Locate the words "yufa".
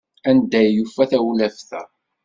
0.75-1.03